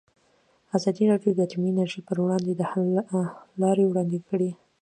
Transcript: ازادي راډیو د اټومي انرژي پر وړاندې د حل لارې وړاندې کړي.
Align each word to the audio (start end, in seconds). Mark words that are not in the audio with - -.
ازادي 0.77 1.03
راډیو 1.11 1.31
د 1.35 1.39
اټومي 1.45 1.69
انرژي 1.71 2.01
پر 2.07 2.17
وړاندې 2.23 2.51
د 2.55 2.61
حل 2.69 2.87
لارې 3.61 3.83
وړاندې 3.87 4.17
کړي. 4.29 4.51